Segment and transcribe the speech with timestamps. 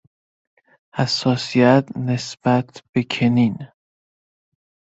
[0.95, 3.67] حساسیت نسبت به کنین